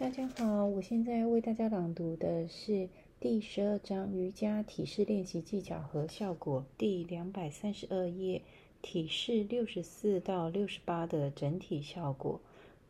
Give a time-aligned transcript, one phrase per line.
[0.00, 2.88] 大家好，我现在为大家朗读的是
[3.18, 8.42] 第十二章瑜伽体式练习技巧和效果，第两百三十二页，
[8.80, 12.40] 体式六十四到六十八的整体效果。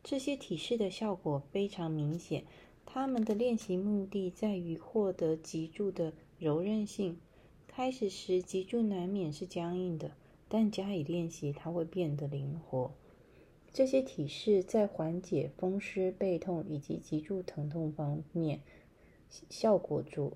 [0.03, 2.43] 这些体式的效果非常明显，
[2.85, 7.17] 他们的练习目的在于获得脊柱的柔韧性。
[7.67, 10.11] 开始时，脊柱难免是僵硬的，
[10.47, 12.91] 但加以练习，它会变得灵活。
[13.71, 18.61] 这些体式在缓解风湿、背痛以及脊柱疼痛方面
[19.49, 20.33] 效果著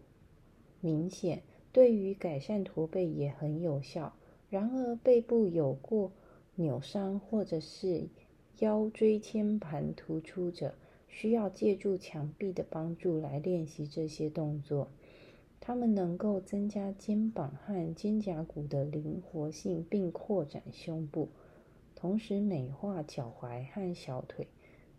[0.80, 1.42] 明显，
[1.72, 4.14] 对于改善驼背也很有效。
[4.50, 6.12] 然而，背部有过
[6.56, 8.08] 扭伤或者是
[8.60, 10.76] 腰椎间盘突出者，
[11.08, 14.90] 需要借助墙壁的帮助来练习这些动作。
[15.60, 21.30] 它们能够增加肩膀和肩胛骨的灵活性，并扩展胸部。
[22.04, 24.50] 同时美化脚踝和小腿，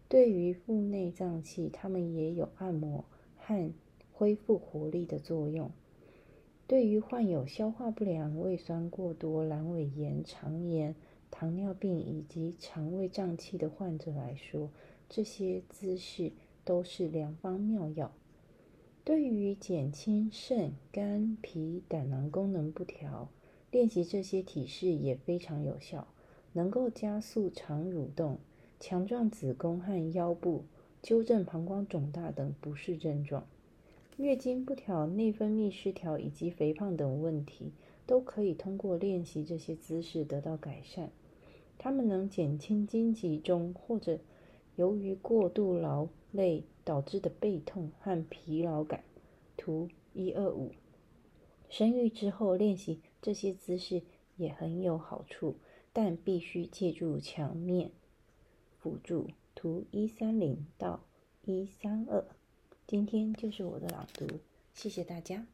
[0.09, 3.05] 对于腹内脏器，它们也有按摩
[3.37, 3.71] 和
[4.11, 5.71] 恢复活力的作用。
[6.67, 10.95] 对于患有消化不良、胃酸过多、阑尾炎、肠炎、
[11.31, 14.71] 糖尿病以及肠胃胀气的患者来说，
[15.11, 16.33] 这些姿势
[16.65, 18.13] 都是良方妙药。
[19.05, 23.29] 对于减轻肾、肝、脾、胆囊功能不调，
[23.71, 26.09] 练习这些体式也非常有效。
[26.55, 28.39] 能够加速肠蠕动、
[28.81, 30.65] 强壮子宫和腰部、
[31.03, 33.47] 纠正膀胱肿大等不适症状。
[34.17, 37.73] 月经不调、内分泌失调以及肥胖等问题，
[38.07, 41.11] 都可以通过练习这些姿势得到改善。
[41.77, 44.21] 它们能减轻经集中或者
[44.77, 49.03] 由于过度劳累导致的背痛和疲劳感。
[49.57, 50.71] 图一二五。
[51.69, 54.03] 生育之后练习这些姿势
[54.37, 55.57] 也很有好处。
[55.95, 57.91] 但必须借助墙面
[58.79, 59.31] 辅助。
[59.55, 61.07] 图一三零到
[61.45, 62.27] 一三二，
[62.87, 64.27] 今天就是我的朗读，
[64.75, 65.47] 谢谢大家。